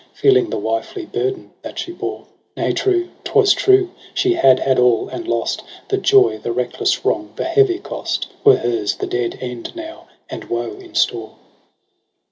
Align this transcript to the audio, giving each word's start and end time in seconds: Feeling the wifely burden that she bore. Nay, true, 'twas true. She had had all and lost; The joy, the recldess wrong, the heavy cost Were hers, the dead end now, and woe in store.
Feeling 0.13 0.49
the 0.49 0.57
wifely 0.57 1.05
burden 1.05 1.51
that 1.61 1.77
she 1.77 1.91
bore. 1.91 2.25
Nay, 2.57 2.73
true, 2.73 3.09
'twas 3.23 3.53
true. 3.53 3.91
She 4.15 4.33
had 4.33 4.57
had 4.57 4.79
all 4.79 5.07
and 5.09 5.27
lost; 5.27 5.61
The 5.89 5.97
joy, 5.99 6.39
the 6.39 6.51
recldess 6.51 7.05
wrong, 7.05 7.31
the 7.35 7.43
heavy 7.43 7.77
cost 7.77 8.25
Were 8.43 8.55
hers, 8.57 8.95
the 8.95 9.05
dead 9.05 9.37
end 9.41 9.75
now, 9.75 10.07
and 10.27 10.45
woe 10.45 10.71
in 10.71 10.95
store. 10.95 11.35